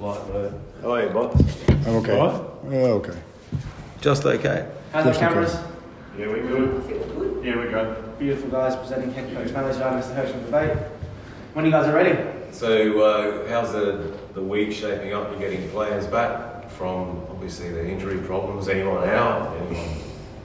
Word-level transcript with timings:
Light 0.00 0.26
word. 0.28 0.54
How 0.80 0.92
are 0.92 1.02
you, 1.02 1.08
boss? 1.10 1.34
I'm 1.68 1.96
okay. 1.96 2.16
Alright. 2.16 2.42
Yeah, 2.70 2.78
okay. 2.98 3.18
Just 4.00 4.24
okay. 4.24 4.68
How's 4.92 5.04
the 5.04 5.10
Just 5.10 5.22
okay. 5.22 5.28
cameras? 5.28 5.58
Yeah, 6.16 6.28
we're 6.28 6.46
good. 6.46 7.44
Yeah, 7.44 7.58
we 7.58 7.64
good. 7.68 8.18
Beautiful 8.18 8.50
guys 8.50 8.76
presenting 8.76 9.12
head 9.12 9.34
coach 9.34 9.52
manager 9.52 9.80
Mr. 9.80 10.14
Gertjan 10.14 10.44
Verbeek. 10.44 10.88
When 11.54 11.64
you 11.64 11.72
guys 11.72 11.88
are 11.88 11.94
ready, 11.94 12.16
So, 12.52 13.00
uh, 13.00 13.48
how's 13.48 13.72
the, 13.72 14.16
the 14.34 14.42
week 14.42 14.72
shaping 14.72 15.12
up? 15.14 15.30
You're 15.32 15.40
getting 15.40 15.68
players 15.70 16.06
back 16.06 16.70
from 16.70 17.26
obviously 17.30 17.70
the 17.70 17.84
injury 17.88 18.18
problems. 18.18 18.68
Anyone 18.68 19.08
out? 19.08 19.56
Anyone 19.56 19.98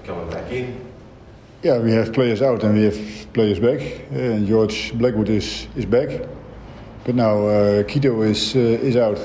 coming 0.03 0.29
back 0.31 0.51
in? 0.51 0.83
Yeah, 1.61 1.77
we 1.77 1.91
have 1.91 2.11
players 2.11 2.41
out 2.41 2.63
and 2.63 2.75
we 2.75 2.85
have 2.85 3.33
players 3.33 3.59
back. 3.59 3.79
Uh, 4.11 4.15
and 4.15 4.47
George 4.47 4.93
Blackwood 4.95 5.29
is, 5.29 5.67
is 5.75 5.85
back. 5.85 6.27
But 7.05 7.13
now 7.15 7.45
uh, 7.47 7.83
Kitto 7.83 8.21
is, 8.23 8.55
uh, 8.55 8.59
is 8.59 8.97
out. 8.97 9.19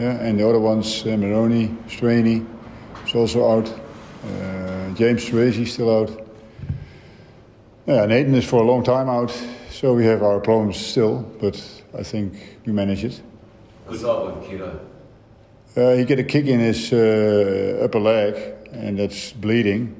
Yeah, 0.00 0.12
and 0.12 0.40
the 0.40 0.48
other 0.48 0.58
ones, 0.58 1.04
uh, 1.04 1.14
Maroney, 1.14 1.76
Straney, 1.86 2.46
is 3.06 3.14
also 3.14 3.50
out. 3.50 3.68
Uh, 3.68 4.94
James 4.94 5.22
Troisi 5.28 5.64
is 5.64 5.74
still 5.74 5.94
out. 5.94 6.26
Yeah, 7.84 8.06
Nathan 8.06 8.34
is 8.34 8.46
for 8.46 8.62
a 8.62 8.64
long 8.64 8.82
time 8.82 9.10
out. 9.10 9.30
So 9.70 9.92
we 9.92 10.06
have 10.06 10.22
our 10.22 10.40
problems 10.40 10.78
still, 10.78 11.18
but 11.38 11.60
I 11.98 12.02
think 12.02 12.32
we 12.64 12.72
manage 12.72 13.04
it. 13.04 13.20
What's 13.84 14.02
up 14.02 14.24
with 14.24 14.48
Kitto? 14.48 14.80
Uh, 15.76 15.94
he 15.96 16.06
get 16.06 16.18
a 16.18 16.24
kick 16.24 16.46
in 16.46 16.60
his 16.60 16.94
uh, 16.94 17.82
upper 17.84 18.00
leg, 18.00 18.54
and 18.72 18.98
that's 18.98 19.34
bleeding. 19.34 19.94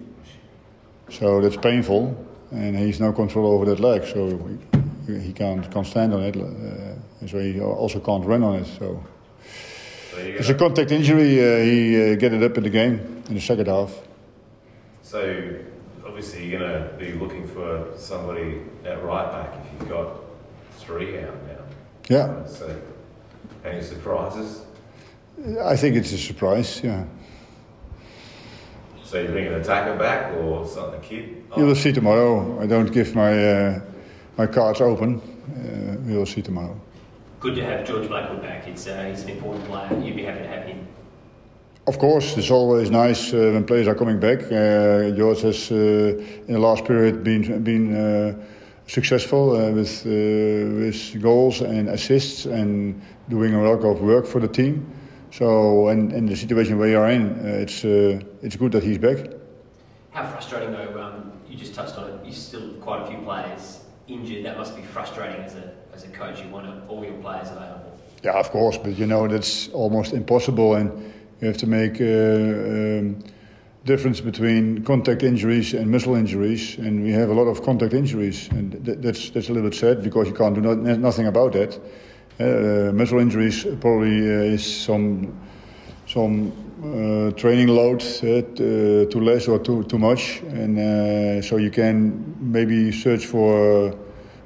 So 1.11 1.43
that's 1.43 1.59
painful, 1.59 2.17
and 2.53 2.75
he's 2.75 3.01
no 3.01 3.13
control 3.13 3.53
over 3.53 3.67
that 3.67 3.81
leg, 3.81 4.05
so 4.05 4.49
he, 5.07 5.19
he 5.19 5.33
can't 5.35 5.71
can't 5.71 5.87
stand 5.87 6.15
on 6.15 6.23
it, 6.23 6.37
uh, 6.37 7.21
and 7.21 7.29
so 7.29 7.39
he 7.39 7.61
also 7.61 8.01
can't 8.01 8.25
run 8.25 8.43
on 8.43 8.61
it. 8.61 8.67
So 8.79 9.05
So, 10.11 10.17
it's 10.19 10.49
a 10.49 10.55
contact 10.55 10.91
injury. 10.91 11.39
Uh, 11.39 11.59
he 11.65 12.13
uh, 12.13 12.17
get 12.17 12.33
it 12.33 12.43
up 12.43 12.57
in 12.57 12.65
the 12.65 12.71
game 12.71 13.23
in 13.29 13.35
the 13.35 13.41
second 13.41 13.67
half. 13.67 13.93
so 15.03 15.55
obviously 16.07 16.47
you're 16.47 16.59
going 16.59 16.73
to 16.73 16.95
be 16.99 17.13
looking 17.13 17.47
for 17.47 17.87
somebody 17.97 18.61
at 18.85 19.03
right 19.05 19.31
back 19.31 19.55
if 19.65 19.81
you've 19.81 19.89
got 19.89 20.17
three 20.79 21.19
out 21.23 21.35
now. 21.47 21.65
Yeah, 22.09 22.45
So, 22.47 22.77
any 23.65 23.83
surprises? 23.83 24.65
I 25.63 25.77
think 25.77 25.97
it's 25.97 26.13
a 26.13 26.19
surprise. 26.19 26.83
Yeah, 26.83 27.05
So 29.05 29.21
you 29.21 29.29
bring 29.29 29.47
an 29.47 29.55
attacker 29.55 29.97
back 29.97 30.35
or 30.37 30.67
something, 30.67 31.01
kid? 31.01 31.45
you 31.57 31.65
will 31.67 31.77
see 31.77 31.93
tomorrow. 31.93 32.61
I 32.61 32.67
don't 32.67 32.93
give 32.93 33.15
my 33.15 33.33
uh, 33.53 33.81
my 34.37 34.47
cards 34.47 34.81
open. 34.81 35.21
Uh, 35.21 35.97
we 36.07 36.17
will 36.17 36.27
see 36.27 36.43
tomorrow. 36.43 36.77
Good 37.41 37.55
to 37.55 37.65
have 37.65 37.87
George 37.87 38.07
Blackwood 38.07 38.43
back. 38.43 38.69
It's 38.69 38.87
uh, 38.87 39.03
he's 39.09 39.23
an 39.23 39.31
important 39.31 39.65
player. 39.65 39.99
You'd 39.99 40.15
be 40.15 40.25
happy 40.25 40.41
to 40.41 40.49
have 40.49 40.67
him. 40.67 40.87
Of 41.87 41.99
course, 41.99 42.37
it's 42.37 42.51
always 42.51 42.91
nice 42.91 43.33
uh, 43.33 43.53
when 43.55 43.65
players 43.65 43.89
are 43.89 43.95
coming 43.95 44.21
back. 44.21 44.43
Uh, 44.43 45.11
George 45.17 45.41
has, 45.41 45.73
uh, 45.73 46.21
in 46.47 46.53
the 46.53 46.59
last 46.59 46.85
period, 46.85 47.25
been 47.25 47.65
been 47.65 47.97
uh, 47.97 48.35
successful 48.87 49.57
uh, 49.57 49.73
with 49.73 50.05
uh, 50.05 50.11
with 50.85 51.23
goals 51.23 51.63
and 51.63 51.89
assists 51.89 52.45
and 52.45 53.01
doing 53.31 53.55
a 53.55 53.63
lot 53.63 53.83
of 53.85 54.03
work 54.03 54.27
for 54.27 54.41
the 54.41 54.49
team. 54.49 54.87
So, 55.31 55.89
and 55.89 56.13
in 56.13 56.27
the 56.27 56.37
situation 56.37 56.79
we 56.79 56.95
are 56.95 57.09
in, 57.11 57.23
uh, 57.41 57.63
it's 57.65 57.85
uh, 57.87 58.21
it's 58.43 58.57
good 58.57 58.73
that 58.73 58.83
he's 58.83 58.99
back. 58.99 59.17
How 60.11 60.27
frustrating 60.27 60.73
though. 60.73 61.01
Um, 61.01 61.33
you 61.49 61.57
just 61.57 61.75
touched 61.75 61.97
on 61.97 62.11
it. 62.11 62.27
You 62.27 62.33
still 62.33 62.75
quite 62.83 63.01
a 63.01 63.07
few 63.07 63.19
players 63.25 63.80
injured. 64.11 64.45
That 64.45 64.57
must 64.57 64.77
be 64.77 64.83
frustrating 64.83 65.43
as 65.45 65.55
a 65.55 65.73
as 65.95 66.05
a 66.05 66.09
coach. 66.09 66.43
You 66.43 66.51
want 66.51 66.67
all 66.89 67.05
your 67.05 67.15
players 67.15 67.51
available. 67.51 67.99
Yeah, 68.23 68.39
of 68.39 68.51
course, 68.51 68.77
but 68.79 68.99
you 68.99 69.07
know 69.07 69.27
that's 69.29 69.69
almost 69.69 70.13
impossible, 70.13 70.75
and 70.75 70.91
you 71.41 71.47
have 71.47 71.57
to 71.59 71.67
make 71.67 72.01
uh, 72.01 72.05
um, 72.05 73.25
difference 73.85 74.21
between 74.21 74.85
contact 74.85 75.23
injuries 75.23 75.75
and 75.75 75.91
muscle 75.91 76.15
injuries, 76.15 76.77
and 76.79 77.03
we 77.03 77.13
have 77.13 77.31
a 77.31 77.35
lot 77.35 77.49
of 77.49 77.63
contact 77.63 77.95
injuries, 77.95 78.49
and 78.51 78.85
th- 78.85 78.99
that's 79.01 79.31
that's 79.31 79.49
a 79.49 79.53
little 79.53 79.71
bit 79.71 79.79
sad 79.79 80.03
because 80.03 80.29
you 80.29 80.35
can't 80.35 80.55
do 80.55 80.61
no- 80.61 80.97
nothing 80.97 81.27
about 81.27 81.53
that. 81.53 81.79
Uh, 82.39 82.93
muscle 82.93 83.19
injuries 83.21 83.65
probably 83.81 84.21
uh, 84.21 84.55
is 84.55 84.65
some 84.85 85.33
some 86.07 86.53
uh, 86.83 87.31
training 87.33 87.69
load 87.69 88.03
uh, 88.03 88.27
uh, 88.27 89.05
too 89.11 89.21
less 89.21 89.49
or 89.49 89.59
too 89.59 89.85
too 89.85 89.99
much, 89.99 90.43
and 90.49 90.79
uh, 90.79 91.43
so 91.43 91.57
you 91.57 91.71
can 91.71 92.37
maybe 92.41 92.93
search 92.93 93.27
for 93.27 93.95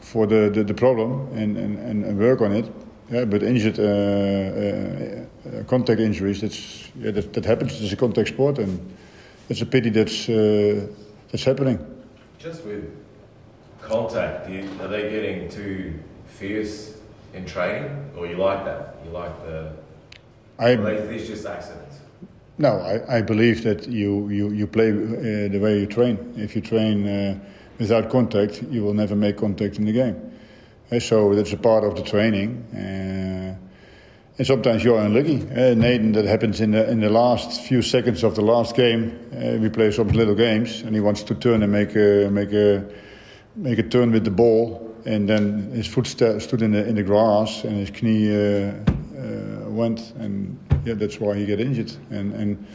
for 0.01 0.27
the, 0.27 0.51
the, 0.51 0.63
the 0.63 0.75
problem 0.75 1.29
and, 1.35 1.57
and, 1.57 2.05
and 2.05 2.19
work 2.19 2.41
on 2.43 2.53
it. 2.53 2.71
Yeah, 3.11 3.25
but 3.25 3.43
injured 3.43 3.79
uh, 3.79 3.83
uh, 3.83 5.59
uh, 5.59 5.65
contact 5.65 6.01
injuries, 6.01 6.41
that's 6.41 6.91
yeah, 6.97 7.11
that, 7.11 7.33
that 7.33 7.45
happens. 7.45 7.81
It's 7.81 7.93
a 7.93 7.97
contact 7.97 8.29
sport, 8.29 8.59
and 8.59 8.79
it's 9.49 9.61
a 9.61 9.67
pity 9.67 9.91
that's 9.91 10.29
uh, 10.29 10.87
that's 11.31 11.45
happening. 11.45 11.79
Just 12.39 12.65
with 12.65 12.91
contact, 13.83 14.49
are 14.49 14.89
they 14.89 15.11
getting 15.11 15.49
too 15.49 15.95
fierce 16.27 16.99
in 17.35 17.45
training, 17.45 18.11
or 18.17 18.27
you 18.27 18.37
like 18.37 18.65
that? 18.65 18.97
You 19.05 19.11
like 19.11 19.45
the? 19.45 19.73
I 20.59 20.77
they, 20.77 21.07
these 21.07 21.29
just 21.29 21.47
accidents. 21.47 21.99
No, 22.59 22.79
I, 22.79 23.19
I 23.19 23.23
believe 23.23 23.65
that 23.65 23.89
you 23.89 24.29
you 24.29 24.51
you 24.51 24.67
play 24.67 24.91
uh, 24.91 25.49
the 25.49 25.59
way 25.59 25.81
you 25.81 25.87
train. 25.87 26.35
If 26.37 26.55
you 26.55 26.63
train 26.63 27.07
uh, 27.07 27.39
without 27.79 28.11
contact, 28.11 28.63
you 28.71 28.85
will 28.85 28.95
never 28.95 29.17
make 29.17 29.37
contact 29.37 29.79
in 29.79 29.85
the 29.85 29.93
game. 29.93 30.33
Uh, 30.93 31.01
so 31.01 31.35
that's 31.35 31.53
a 31.53 31.57
part 31.57 31.85
of 31.85 31.97
the 31.97 32.03
training. 32.03 32.65
Uh, 32.73 33.57
and 34.37 34.47
sometimes 34.47 34.83
you're 34.83 35.01
unlucky. 35.01 35.43
Uh, 35.51 35.75
Nathan, 35.75 36.13
that 36.13 36.25
happens 36.25 36.61
in 36.61 36.73
the 36.73 36.89
in 36.89 37.01
the 37.01 37.11
last 37.11 37.63
few 37.63 37.83
seconds 37.83 38.23
of 38.23 38.35
the 38.35 38.43
last 38.43 38.77
game. 38.77 39.19
Uh, 39.33 39.59
we 39.61 39.69
play 39.69 39.91
some 39.91 40.09
little 40.09 40.35
games, 40.35 40.83
and 40.83 40.95
he 40.95 41.01
wants 41.01 41.23
to 41.25 41.35
turn 41.35 41.63
and 41.63 41.73
make 41.73 41.97
a 41.97 42.29
make 42.31 42.53
a 42.53 42.85
make 43.57 43.79
a 43.79 43.83
turn 43.83 44.13
with 44.13 44.25
the 44.25 44.31
ball, 44.31 44.95
and 45.07 45.29
then 45.29 45.71
his 45.73 45.87
foot 45.87 46.07
sta 46.07 46.39
stood 46.39 46.63
in 46.63 46.73
the 46.73 46.87
in 46.87 46.95
the 46.95 47.03
grass, 47.03 47.65
and 47.65 47.79
his 47.79 48.03
knee 48.03 48.29
went, 49.75 50.13
and 50.19 50.59
yeah, 50.85 50.95
that's 50.95 51.21
why 51.21 51.37
he 51.37 51.47
got 51.47 51.61
injured. 51.61 51.93
And 52.11 52.33
and 52.35 52.67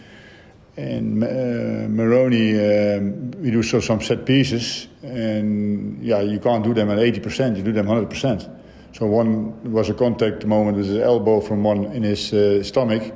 and 0.78 1.24
uh, 1.24 1.90
Maroney, 1.90 2.54
um, 2.54 3.32
we 3.42 3.52
do 3.52 3.62
so 3.64 3.80
some 3.80 4.02
set 4.02 4.26
pieces, 4.26 4.88
and 5.04 6.02
yeah, 6.02 6.22
you 6.22 6.40
can't 6.40 6.64
do 6.64 6.74
them 6.74 6.90
at 6.90 7.00
eighty 7.00 7.20
percent. 7.20 7.58
You 7.58 7.64
do 7.64 7.72
them 7.72 7.88
hundred 7.88 8.10
percent. 8.10 8.48
So 8.94 9.06
one 9.06 9.72
was 9.72 9.90
a 9.90 9.94
contact 9.94 10.46
moment 10.46 10.78
with 10.78 10.88
his 10.88 10.98
elbow 10.98 11.42
from 11.42 11.64
one 11.64 11.86
in 11.86 12.04
his 12.04 12.34
uh, 12.34 12.64
stomach. 12.64 13.14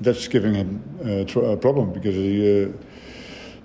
That's 0.00 0.28
giving 0.28 0.54
him 0.54 0.82
uh, 1.00 1.24
tr- 1.24 1.40
a 1.40 1.56
problem 1.56 1.92
because 1.92 2.14
he, 2.14 2.64
uh, 2.64 2.68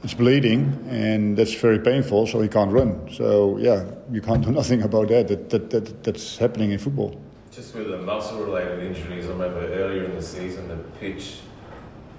it's 0.04 0.14
bleeding 0.14 0.86
and 0.88 1.36
that's 1.36 1.54
very 1.54 1.80
painful. 1.80 2.28
So 2.28 2.40
he 2.42 2.48
can't 2.48 2.72
run. 2.72 3.10
So 3.12 3.58
yeah, 3.58 3.84
you 4.12 4.22
can't 4.22 4.44
do 4.44 4.52
nothing 4.62 4.84
about 4.84 5.10
that. 5.10 5.28
That, 5.28 5.50
that, 5.50 5.70
that 5.72 6.04
that's 6.04 6.38
happening 6.38 6.72
in 6.72 6.80
football. 6.80 7.20
Just 7.60 7.76
with 7.76 7.90
the 7.90 7.98
muscle-related 7.98 8.82
injuries, 8.86 9.26
I 9.26 9.32
remember 9.32 9.60
earlier 9.60 10.06
in 10.06 10.16
the 10.16 10.22
season 10.22 10.70
the 10.70 10.78
pitch 10.98 11.40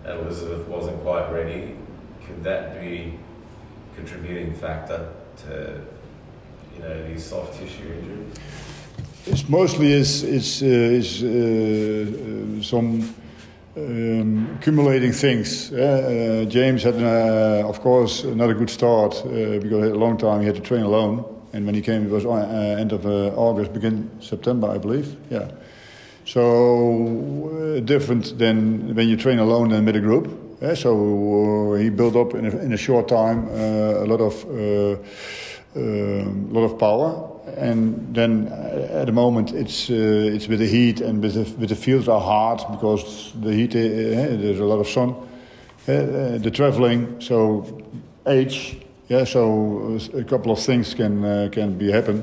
at 0.05 0.19
Elizabeth 0.19 0.69
wasn't 0.69 1.01
quite 1.01 1.33
ready. 1.33 1.77
Could 2.27 2.45
that 2.45 2.79
be 2.79 3.15
a 3.95 3.97
contributing 3.97 4.53
factor 4.53 5.09
to 5.45 5.81
you 6.77 6.83
know 6.83 7.09
these 7.09 7.25
soft 7.25 7.59
tissue 7.59 7.85
injuries? 7.85 8.35
It's 9.25 9.49
mostly 9.49 9.93
is 9.93 10.23
is 10.25 10.63
uh, 10.63 10.67
is 10.67 11.23
uh, 11.23 11.29
uh, 11.29 12.63
some 12.63 13.15
um, 13.79 14.59
accumulating 14.59 15.13
things. 15.13 15.73
Uh, 15.73 16.45
uh, 16.45 16.51
James 16.51 16.83
had, 16.83 16.97
uh, 16.97 17.67
of 17.67 17.81
course, 17.81 18.25
not 18.25 18.51
a 18.51 18.55
good 18.55 18.69
start 18.69 19.13
because 19.25 19.91
a 19.91 19.95
long 19.95 20.19
time 20.19 20.41
he 20.41 20.47
had 20.47 20.57
to 20.57 20.61
train 20.61 20.83
alone, 20.83 21.25
and 21.53 21.67
when 21.67 21.75
he 21.75 21.81
came, 21.81 22.07
it 22.07 22.11
was 22.11 22.25
uh, 22.25 22.77
end 22.79 22.93
of 22.93 23.07
uh, 23.07 23.35
August, 23.37 23.73
begin 23.73 24.11
September, 24.21 24.69
I 24.69 24.79
believe. 24.79 25.17
Yeah. 25.31 25.51
So 26.25 27.77
uh, 27.77 27.81
different 27.81 28.39
than 28.39 28.95
when 28.95 29.09
you 29.09 29.17
train 29.17 29.39
alone 29.39 29.73
and 29.73 29.87
with 29.87 29.97
a 29.97 30.01
group. 30.01 30.29
Yeah, 30.61 30.75
so 30.75 31.75
he 31.75 31.89
built 31.89 32.17
up 32.17 32.35
in 32.35 32.45
a, 32.45 32.51
in 32.59 32.73
a 32.73 32.77
short 32.77 33.09
time 33.09 33.49
a 33.49 34.05
lot 34.05 34.21
of 34.21 34.45
um, 35.77 36.53
lot 36.53 36.65
of 36.65 36.79
power, 36.79 37.31
and 37.57 38.13
then 38.13 38.49
at 38.49 39.07
the 39.07 39.13
moment 39.13 39.53
it's 39.53 39.89
uh, 39.89 40.35
it's 40.35 40.49
with 40.49 40.59
the 40.59 40.67
heat 40.67 41.01
and 41.01 41.23
with 41.23 41.35
the, 41.35 41.61
with 41.61 41.69
the 41.69 41.77
fields 41.77 42.09
are 42.09 42.21
hard 42.21 42.61
because 42.73 43.33
the 43.41 43.53
heat 43.53 43.71
uh, 43.77 43.79
there's 43.79 44.59
a 44.59 44.65
lot 44.65 44.81
of 44.81 44.89
sun, 44.89 45.11
uh, 45.87 46.39
the 46.39 46.51
traveling, 46.53 47.21
so 47.21 47.65
age, 48.27 48.79
yeah, 49.11 49.25
so 49.25 49.99
a 50.15 50.25
couple 50.25 50.53
of 50.53 50.59
things 50.61 50.95
can 50.95 51.25
uh, 51.25 51.49
can 51.53 51.77
be 51.77 51.91
happen. 51.93 52.23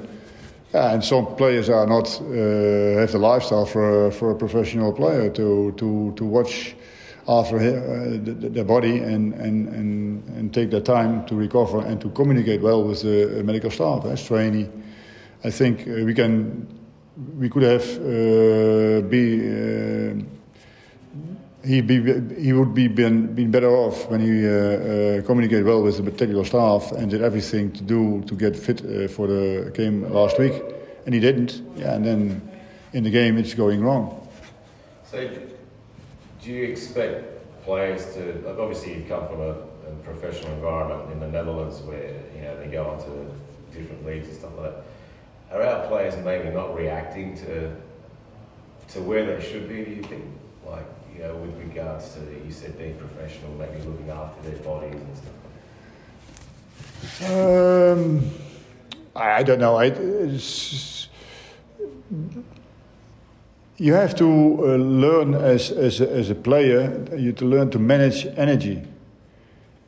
Yeah, 0.74 0.94
and 0.94 1.04
some 1.04 1.26
players 1.36 1.70
are 1.70 1.86
not 1.88 2.08
uh, 2.22 3.00
have 3.00 3.12
the 3.12 3.18
lifestyle 3.20 3.66
for 3.66 4.08
a, 4.08 4.12
for 4.12 4.32
a 4.32 4.36
professional 4.36 4.94
player 4.94 5.30
to 5.30 5.72
to 5.78 6.14
to 6.16 6.26
watch 6.26 6.76
after 7.28 7.58
uh, 7.58 7.62
the, 8.24 8.34
the- 8.40 8.50
their 8.50 8.64
body 8.64 9.00
and, 9.00 9.34
and, 9.34 9.68
and, 9.76 10.24
and 10.38 10.54
take 10.54 10.70
their 10.72 10.80
time 10.82 11.26
to 11.26 11.36
recover 11.36 11.80
and 11.86 12.00
to 12.00 12.10
communicate 12.12 12.62
well 12.62 12.82
with 12.84 13.02
the 13.02 13.44
medical 13.44 13.70
staff. 13.70 14.06
As 14.06 14.24
trainee, 14.26 14.70
I 15.44 15.52
think 15.52 15.82
uh, 15.82 16.06
we 16.06 16.14
can 16.14 16.66
we 17.38 17.50
could 17.50 17.64
have 17.64 17.84
uh, 18.00 19.02
be 19.10 19.24
uh, 19.44 20.37
he 21.68 21.82
be 21.82 21.98
he 22.42 22.54
would 22.54 22.74
be 22.74 22.88
been, 22.88 23.34
been 23.36 23.52
better 23.52 23.70
off 23.70 24.10
when 24.10 24.22
he 24.22 24.48
uh, 24.48 24.52
uh, 24.52 25.22
communicated 25.24 25.66
well 25.66 25.84
with 25.84 26.04
the 26.04 26.12
technical 26.12 26.46
staff 26.46 26.92
and 26.94 27.12
did 27.12 27.22
everything 27.22 27.72
to 27.74 27.84
do 27.84 28.24
to 28.28 28.36
get 28.36 28.56
fit 28.56 28.80
uh, 28.82 29.08
for 29.10 29.28
the 29.28 29.72
game 29.74 30.10
last 30.14 30.40
week, 30.40 30.54
and 31.06 31.14
he 31.14 31.20
didn't. 31.20 31.62
Yeah, 31.76 31.96
and 31.96 32.06
then 32.06 32.52
in 32.94 33.04
the 33.04 33.10
game 33.10 33.38
it's 33.38 33.54
going 33.54 33.84
wrong. 33.84 34.28
So, 35.04 35.30
do 36.42 36.50
you 36.50 36.64
expect 36.64 37.64
players 37.64 38.06
to? 38.16 38.50
Obviously, 38.60 38.96
you've 38.96 39.10
come 39.10 39.28
from 39.28 39.42
a, 39.42 39.52
a 39.52 39.96
professional 40.04 40.54
environment 40.54 41.12
in 41.12 41.20
the 41.20 41.28
Netherlands 41.28 41.82
where 41.82 42.16
you 42.34 42.42
know 42.44 42.58
they 42.60 42.68
go 42.68 42.94
into 42.94 43.78
different 43.78 44.06
leagues 44.06 44.28
and 44.30 44.38
stuff 44.38 44.52
like 44.58 44.72
that. 44.72 44.84
Are 45.52 45.64
our 45.64 45.88
players 45.88 46.16
maybe 46.24 46.50
not 46.50 46.74
reacting 46.76 47.36
to 47.38 47.76
to 48.94 49.02
where 49.02 49.26
they 49.26 49.46
should 49.46 49.68
be? 49.68 49.84
Do 49.84 49.92
you 49.92 50.04
think? 50.04 50.24
Like 50.66 50.97
regards 51.78 52.14
to 52.16 52.20
you 52.46 52.52
said 52.52 52.78
being 52.78 52.98
professional, 52.98 53.52
maybe 53.54 53.82
looking 53.84 54.10
after 54.10 54.50
their 54.50 54.60
bodies 54.60 54.96
and 54.96 55.18
stuff. 55.18 55.34
Um, 57.30 58.32
I 59.16 59.44
don't 59.44 59.60
know. 59.60 59.78
I, 59.78 59.86
you 63.78 63.94
have 63.94 64.16
to 64.16 64.26
uh, 64.26 64.76
learn 64.78 65.36
as, 65.36 65.72
as, 65.72 66.02
a, 66.02 66.12
as 66.12 66.30
a 66.32 66.36
player, 66.36 67.06
you 67.16 67.32
to 67.34 67.46
learn 67.46 67.70
to 67.72 67.80
manage 67.80 68.26
energy. 68.38 68.84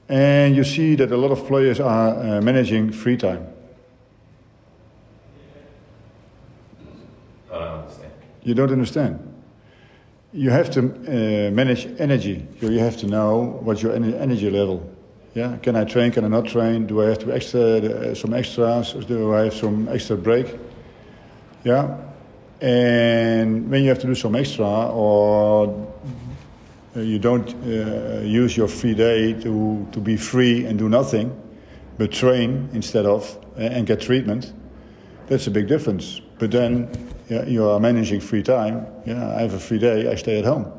And 0.08 0.56
you 0.56 0.64
see 0.64 0.96
that 0.96 1.12
a 1.12 1.18
lot 1.18 1.32
of 1.32 1.46
players 1.48 1.80
are 1.80 2.18
uh, 2.18 2.42
managing 2.42 2.92
free 2.92 3.18
time. 3.18 3.48
I 7.52 7.58
don't 7.58 7.80
understand. 7.80 8.12
You 8.44 8.54
don't 8.54 8.72
understand. 8.72 9.39
You 10.32 10.52
have 10.52 10.70
to 10.72 10.80
uh, 10.80 11.52
manage 11.52 11.88
energy. 12.00 12.48
You 12.62 12.80
have 12.80 12.98
to 12.98 13.08
know 13.08 13.60
what's 13.64 13.82
your 13.82 13.94
energy 13.94 14.50
level. 14.50 14.88
Yeah, 15.34 15.58
can 15.58 15.76
I 15.76 15.86
train? 15.86 16.12
Can 16.12 16.24
I 16.26 16.28
not 16.28 16.46
train? 16.46 16.86
Do 16.86 17.02
I 17.02 17.10
have 17.10 17.20
to 17.20 17.34
extra 17.34 17.62
uh, 17.62 18.16
some 18.16 18.34
extras? 18.34 18.94
Or 18.94 19.02
do 19.02 19.34
I 19.34 19.46
have 19.46 19.54
some 19.54 19.88
extra 19.90 20.18
break? 20.18 20.56
Yeah, 21.64 21.98
and 22.62 23.70
when 23.72 23.84
you 23.84 23.90
have 23.90 24.00
to 24.00 24.08
do 24.08 24.16
some 24.16 24.36
extra 24.36 24.90
or 24.92 25.88
you 26.96 27.20
don't 27.20 27.54
uh, 27.64 28.22
use 28.22 28.58
your 28.58 28.68
free 28.68 28.94
day 28.94 29.34
to, 29.34 29.88
to 29.92 30.00
be 30.00 30.18
free 30.18 30.66
and 30.66 30.78
do 30.78 30.90
nothing, 30.90 31.32
but 31.98 32.12
train 32.12 32.70
instead 32.74 33.06
of 33.06 33.38
uh, 33.58 33.62
and 33.62 33.88
get 33.88 34.02
treatment, 34.02 34.54
that's 35.28 35.48
a 35.48 35.52
big 35.52 35.68
difference. 35.68 36.22
But 36.38 36.52
then 36.52 36.90
yeah, 37.30 37.46
you 37.46 37.70
are 37.70 37.80
managing 37.80 38.20
free 38.20 38.44
time. 38.44 38.88
Yeah, 39.06 39.36
I 39.36 39.42
have 39.42 39.54
a 39.54 39.60
free 39.60 39.78
day, 39.80 40.12
I 40.12 40.16
stay 40.16 40.40
at 40.40 40.46
home. 40.46 40.72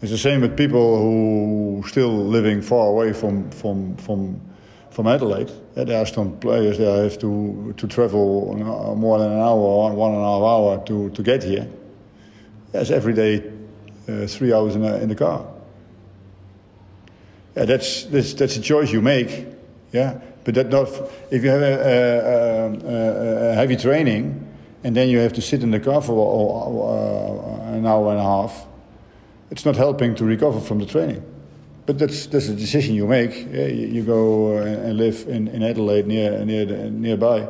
It's 0.00 0.12
the 0.12 0.18
same 0.18 0.40
with 0.40 0.56
people 0.56 0.98
who 0.98 1.82
still 1.88 2.16
living 2.16 2.62
far 2.62 2.86
away 2.86 3.12
from, 3.12 3.50
from, 3.50 3.96
from, 3.96 4.40
from 4.90 5.08
Adelaide. 5.08 5.50
Yeah, 5.76 5.84
there 5.84 6.00
are 6.00 6.06
some 6.06 6.38
players 6.38 6.78
that 6.78 7.02
have 7.02 7.18
to, 7.18 7.74
to 7.76 7.88
travel 7.88 8.54
more 8.96 9.18
than 9.18 9.32
an 9.32 9.40
hour, 9.40 9.58
or 9.58 9.92
one 9.92 10.12
and 10.12 10.20
a 10.20 10.24
half 10.24 10.42
hour 10.42 10.84
to, 10.86 11.10
to 11.10 11.22
get 11.24 11.42
here. 11.42 11.68
That's 12.70 12.90
every 12.90 13.14
day 13.14 13.50
uh, 14.08 14.26
three 14.28 14.52
hours 14.52 14.76
in, 14.76 14.84
a, 14.84 14.98
in 14.98 15.08
the 15.08 15.16
car. 15.16 15.44
Yeah, 17.56 17.64
that's, 17.64 18.04
that's, 18.04 18.34
that's 18.34 18.56
a 18.56 18.60
choice 18.60 18.92
you 18.92 19.02
make. 19.02 19.46
Yeah, 19.90 20.20
but 20.44 20.54
that 20.54 20.68
not 20.68 20.88
if 21.32 21.42
you 21.42 21.48
have 21.48 21.62
a, 21.62 21.74
a, 21.74 22.88
a, 22.88 23.50
a 23.50 23.54
heavy 23.54 23.76
training 23.76 24.47
and 24.84 24.96
then 24.96 25.08
you 25.08 25.18
have 25.18 25.32
to 25.32 25.42
sit 25.42 25.62
in 25.62 25.70
the 25.70 25.80
car 25.80 26.00
for 26.00 26.14
uh, 26.16 27.74
an 27.74 27.86
hour 27.86 28.10
and 28.10 28.20
a 28.20 28.22
half 28.22 28.68
it's 29.50 29.64
not 29.64 29.76
helping 29.76 30.14
to 30.16 30.24
recover 30.24 30.60
from 30.60 30.78
the 30.78 30.86
training. 30.86 31.22
But 31.86 31.98
that's 31.98 32.26
that's 32.26 32.48
a 32.48 32.54
decision 32.54 32.94
you 32.94 33.06
make. 33.06 33.46
Yeah, 33.50 33.66
you, 33.66 33.86
you, 33.86 34.02
go 34.02 34.58
uh, 34.58 34.62
and 34.62 34.98
live 34.98 35.26
in, 35.26 35.48
in 35.48 35.62
Adelaide 35.62 36.06
near 36.06 36.44
near 36.44 36.66
the, 36.66 36.90
nearby, 36.90 37.48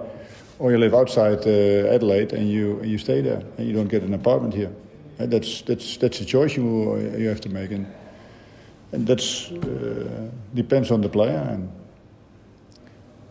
or 0.61 0.71
you 0.71 0.79
live 0.79 0.95
outside 0.95 1.45
uh, 1.45 1.95
Adelaide 1.95 2.33
and 2.33 2.49
you 2.49 2.81
you 2.85 2.99
stay 2.99 3.21
there 3.21 3.43
and 3.57 3.67
you 3.67 3.73
don't 3.73 3.89
get 3.89 4.03
an 4.03 4.15
apartment 4.15 4.55
here. 4.55 4.71
And 5.19 5.33
that's 5.33 5.63
that's 5.63 5.97
that's 5.97 6.21
a 6.21 6.25
choice 6.25 6.57
you 6.57 6.99
you 7.19 7.29
have 7.29 7.41
to 7.41 7.49
make, 7.49 7.73
and 7.73 7.87
and 8.93 9.07
that's 9.07 9.51
uh, 9.51 10.31
depends 10.55 10.93
on 10.93 11.01
the 11.01 11.09
player, 11.09 11.45
and 11.51 11.69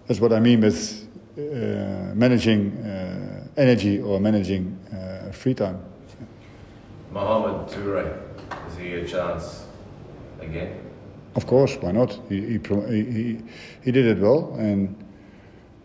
that's 0.07 0.19
what 0.19 0.33
I 0.33 0.41
mean 0.41 0.59
with 0.59 1.07
uh, 1.37 2.13
managing 2.15 2.71
uh, 2.83 3.36
energy 3.57 3.99
or 3.99 4.19
managing 4.19 4.77
uh, 4.93 5.31
free 5.31 5.53
time. 5.53 5.79
Mohamed 7.11 7.67
Toure 7.67 8.17
is 8.69 8.77
he 8.77 8.93
a 8.93 9.07
chance 9.07 9.65
again? 10.39 10.79
Of 11.35 11.45
course, 11.45 11.75
why 11.81 11.91
not? 11.91 12.19
He, 12.29 12.41
he, 12.41 12.59
he, 12.89 13.41
he 13.83 13.91
did 13.91 14.05
it 14.05 14.19
well, 14.19 14.55
and 14.57 14.95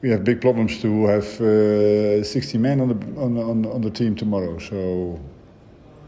we 0.01 0.11
have 0.11 0.25
big 0.25 0.41
problems 0.41 0.81
to 0.81 1.07
have 1.07 1.41
uh, 1.41 2.25
60 2.25 2.59
men 2.59 2.81
on 2.81 2.89
the, 2.89 3.21
on, 3.21 3.39
on, 3.39 3.67
on 3.67 3.81
the 3.81 3.91
team 3.91 4.17
tomorrow. 4.17 4.59
So 4.59 5.21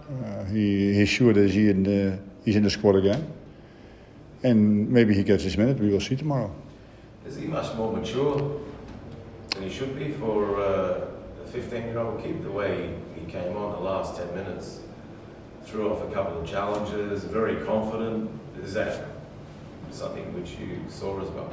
uh, 0.09 0.45
he, 0.47 0.95
he's 0.95 1.09
sure 1.09 1.33
that 1.33 1.51
he 1.51 1.69
in 1.69 1.83
the, 1.83 2.19
he's 2.45 2.57
in 2.57 2.63
the 2.63 2.71
squad 2.71 2.97
again. 2.97 3.27
And 4.43 4.91
maybe 4.91 5.15
he 5.15 5.23
gets 5.23 5.43
his 5.45 5.57
minute, 5.57 5.79
we 5.79 5.91
will 5.91 6.01
see 6.01 6.17
tomorrow. 6.17 6.55
Is 7.27 7.37
he 7.37 7.47
much 7.47 7.75
more 7.77 7.93
mature 7.93 8.61
than 9.51 9.63
he 9.63 9.71
should 9.71 9.99
be 9.99 10.11
for 10.13 10.61
uh, 10.61 11.07
a 11.55 11.61
15 11.61 11.83
year 11.85 11.99
old 11.99 12.23
kid, 12.23 12.43
the 12.43 12.51
way 12.51 12.95
he 13.15 13.31
came 13.31 13.57
on 13.57 13.73
the 13.73 13.81
last 13.81 14.17
10 14.17 14.35
minutes? 14.35 14.81
threw 15.67 15.91
off 15.91 16.03
a 16.03 16.15
couple 16.15 16.41
of 16.41 16.47
challenges, 16.47 17.25
very 17.25 17.57
confident. 17.65 18.31
Is 18.63 18.75
that 18.75 19.05
something 19.91 20.25
which 20.35 20.53
you 20.53 20.79
saw 20.89 21.21
as 21.21 21.29
well? 21.31 21.51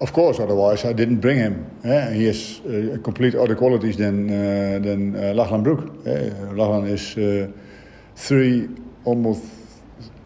Of 0.00 0.12
course, 0.12 0.40
otherwise 0.40 0.84
I 0.84 0.92
didn't 0.92 1.20
bring 1.20 1.38
him. 1.38 1.70
Yeah, 1.84 2.12
he 2.12 2.26
has 2.26 2.60
uh, 2.60 2.98
complete 3.02 3.34
other 3.34 3.54
qualities 3.54 3.96
than 3.96 4.28
uh, 4.28 4.78
than 4.80 5.16
uh, 5.16 5.32
Lachlan 5.34 5.62
Brook. 5.62 5.80
Lachlan 6.04 6.86
is 6.86 7.16
uh, 7.16 7.50
three, 8.14 8.68
almost 9.04 9.42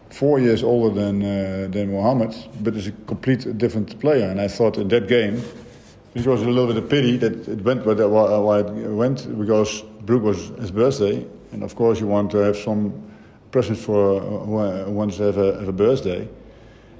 four 0.09 0.39
years 0.39 0.63
older 0.63 0.93
than 0.93 1.21
uh, 1.21 1.67
than 1.71 1.91
Mohammed, 1.91 2.35
but 2.61 2.75
is 2.75 2.87
a 2.87 2.91
complete 3.05 3.57
different 3.57 3.97
player. 3.99 4.29
And 4.29 4.41
I 4.41 4.49
thought 4.49 4.77
in 4.77 4.89
that 4.89 5.07
game, 5.07 5.41
it 6.13 6.25
was 6.25 6.41
a 6.41 6.45
little 6.45 6.67
bit 6.67 6.77
of 6.77 6.89
pity 6.89 7.17
that 7.17 7.47
it 7.47 7.61
went 7.63 7.85
why 7.85 8.59
it 8.59 8.91
went 8.91 9.39
because 9.39 9.81
Brook 10.01 10.23
was 10.23 10.49
his 10.59 10.71
birthday, 10.71 11.25
and 11.51 11.63
of 11.63 11.75
course 11.75 11.99
you 11.99 12.07
want 12.07 12.31
to 12.31 12.37
have 12.37 12.57
some 12.57 12.93
presents 13.51 13.83
for 13.83 14.17
uh, 14.17 14.85
who 14.85 15.01
have 15.01 15.37
a, 15.37 15.59
have 15.59 15.67
a 15.67 15.73
birthday. 15.73 16.27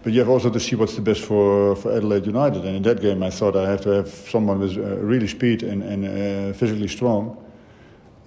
But 0.03 0.13
you 0.13 0.19
have 0.19 0.29
also 0.29 0.49
to 0.49 0.59
see 0.59 0.75
what's 0.75 0.95
the 0.95 1.01
best 1.01 1.21
for, 1.21 1.75
for 1.75 1.91
Adelaide 1.91 2.25
United. 2.25 2.65
And 2.65 2.77
in 2.77 2.83
that 2.83 3.01
game, 3.01 3.21
I 3.21 3.29
thought 3.29 3.55
I 3.55 3.69
have 3.69 3.81
to 3.81 3.89
have 3.89 4.09
someone 4.09 4.59
with 4.59 4.75
uh, 4.75 4.97
really 4.97 5.27
speed 5.27 5.61
and, 5.61 5.83
and 5.83 6.05
uh, 6.05 6.57
physically 6.57 6.87
strong. 6.87 7.37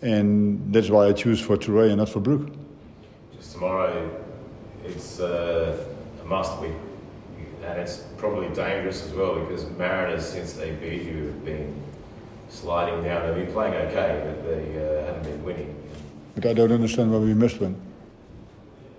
And 0.00 0.72
that's 0.72 0.88
why 0.88 1.08
I 1.08 1.12
choose 1.12 1.40
for 1.40 1.56
Toure 1.56 1.88
and 1.88 1.96
not 1.96 2.10
for 2.10 2.20
Brook. 2.20 2.52
Just 3.34 3.54
tomorrow, 3.54 4.08
it's 4.84 5.18
uh, 5.18 5.84
a 6.22 6.24
must 6.26 6.60
win. 6.60 6.93
And 7.66 7.80
it's 7.80 8.04
probably 8.18 8.49
dangerous 8.49 9.04
as 9.04 9.12
well 9.12 9.40
because 9.40 9.68
Mariners, 9.71 10.26
since 10.26 10.52
they 10.52 10.73
beat 10.73 11.02
you, 11.02 11.26
have 11.26 11.44
been 11.44 11.83
sliding 12.50 13.02
down. 13.02 13.26
They've 13.26 13.47
been 13.47 13.54
playing 13.54 13.75
okay, 13.75 14.23
but 14.25 14.44
they 14.44 14.76
uh, 14.76 15.06
haven't 15.06 15.23
been 15.25 15.44
winning. 15.44 15.75
But 16.35 16.47
I 16.47 16.52
don't 16.52 16.73
understand 16.73 17.11
why 17.11 17.18
we 17.18 17.33
missed 17.33 17.61
win. 17.61 17.80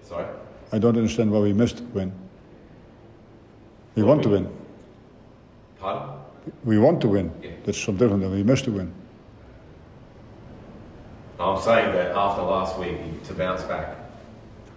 Sorry? 0.04 0.26
I 0.72 0.80
don't 0.80 0.98
understand 0.98 1.32
why 1.32 1.40
we 1.40 1.54
missed 1.54 1.82
win. 1.94 2.12
We 3.96 4.02
well, 4.02 4.16
want 4.16 4.20
we, 4.20 4.24
to 4.24 4.30
win. 4.30 4.58
Pardon? 5.80 6.16
We 6.64 6.78
want 6.80 7.02
to 7.02 7.08
win. 7.08 7.32
Yeah. 7.42 7.52
That's 7.66 7.78
something 7.78 7.98
different 7.98 8.24
than 8.24 8.32
we 8.32 8.44
missed 8.44 8.66
to 8.66 8.72
win. 8.72 8.92
I'm 11.40 11.62
saying 11.62 11.92
that 11.94 12.16
after 12.16 12.42
last 12.42 12.80
week, 12.80 13.24
to 13.26 13.34
bounce 13.34 13.64
back, 13.64 13.96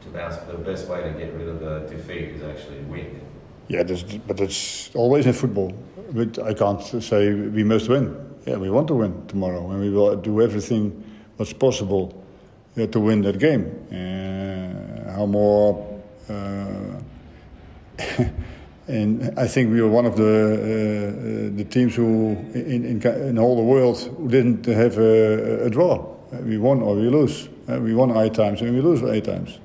to 0.03 0.09
bounce, 0.09 0.37
the 0.37 0.55
best 0.59 0.89
way 0.89 1.03
to 1.03 1.11
get 1.11 1.33
rid 1.35 1.49
of 1.49 1.61
the 1.61 1.81
defeat 1.89 2.31
is 2.31 2.43
actually 2.43 2.81
win. 2.81 3.21
Yeah, 3.69 3.83
but 4.27 4.37
that's 4.39 4.91
always 4.95 5.27
in 5.27 5.35
football. 5.35 5.75
But 6.13 6.39
I 6.39 6.55
can't 6.55 6.83
say 6.83 7.35
we 7.35 7.65
must 7.65 7.89
win. 7.89 8.17
Yeah, 8.47 8.57
we 8.57 8.71
want 8.71 8.89
to 8.89 8.95
win 8.95 9.27
tomorrow, 9.27 9.71
and 9.71 9.81
we 9.81 9.91
will 9.91 10.17
do 10.17 10.41
everything 10.41 11.05
what's 11.37 11.53
possible 11.53 12.25
uh, 12.79 12.87
to 12.87 13.01
win 13.01 13.23
that 13.23 13.39
game. 13.39 13.67
Uh, 13.93 15.13
how 15.13 15.27
more. 15.27 16.01
Uh, 16.31 16.97
and 18.89 19.39
I 19.39 19.47
think 19.47 19.71
we 19.71 19.83
were 19.83 19.89
one 19.89 20.07
of 20.07 20.17
the 20.17 21.53
uh, 21.53 21.57
the 21.57 21.65
teams 21.65 21.95
who, 21.95 22.31
in, 22.55 22.85
in, 22.85 23.03
in 23.03 23.39
all 23.39 23.57
the 23.57 23.63
world, 23.63 23.99
who 23.99 24.29
didn't 24.29 24.65
have 24.65 24.97
a, 24.99 25.67
a 25.67 25.71
draw. 25.71 26.15
We 26.43 26.57
won 26.57 26.81
or 26.81 26.95
we 26.95 27.09
lose. 27.09 27.49
we 27.67 27.95
won 27.95 28.17
eight 28.17 28.35
times 28.35 28.63
and 28.63 28.75
we 28.75 28.81
lose 28.81 29.03
eight 29.03 29.25
times. 29.25 29.59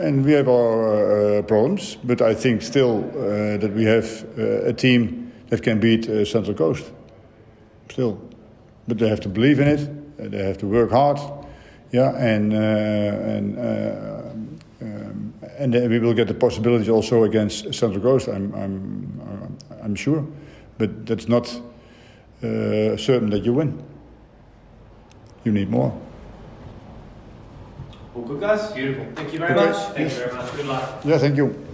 And 0.00 0.24
we 0.24 0.32
have 0.32 0.48
our 0.48 1.38
uh, 1.38 1.42
problems, 1.42 1.96
but 2.02 2.22
I 2.22 2.34
think 2.34 2.62
still 2.62 3.04
uh, 3.10 3.58
that 3.58 3.72
we 3.74 3.84
have 3.84 4.24
uh, 4.38 4.70
a 4.70 4.72
team 4.72 5.30
that 5.50 5.62
can 5.62 5.78
beat 5.78 6.06
Central 6.26 6.54
Coast. 6.54 6.90
Still. 7.90 8.18
But 8.88 8.98
they 8.98 9.08
have 9.08 9.20
to 9.20 9.28
believe 9.28 9.60
in 9.60 9.68
it, 9.68 10.30
they 10.30 10.42
have 10.42 10.58
to 10.58 10.66
work 10.66 10.90
hard, 10.90 11.18
Yeah, 11.92 12.14
and 12.16 12.52
uh, 12.52 12.56
and 12.56 13.58
uh, 13.58 13.62
um, 14.80 15.34
and 15.58 15.74
uh, 15.74 15.80
we 15.88 15.98
will 15.98 16.14
get 16.14 16.28
the 16.28 16.34
possibilities 16.34 16.88
also 16.88 17.24
against 17.24 17.74
Central 17.74 18.00
Coast. 18.00 18.28
I'm 18.28 18.54
I'm 18.54 19.58
I'm 19.82 19.94
sure, 19.96 20.24
but 20.78 21.06
that's 21.06 21.28
not 21.28 21.48
uh, 22.42 22.96
certain 22.96 23.30
that 23.30 23.44
you 23.44 23.54
win. 23.54 23.82
You 25.44 25.52
need 25.52 25.68
more. 25.68 25.92
All 28.14 28.22
good, 28.22 28.40
guys. 28.40 28.72
Beautiful. 28.72 29.06
Thank 29.14 29.32
you 29.32 29.38
very 29.38 29.54
Okay. 29.54 29.70
much. 29.70 29.98
you 29.98 30.08
very 30.08 30.34
much. 30.34 30.52
Good 30.56 30.66
luck. 30.66 31.00
Yeah, 31.04 31.18
thank 31.18 31.36
you. 31.36 31.69